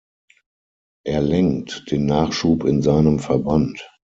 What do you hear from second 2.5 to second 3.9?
in seinem Verband.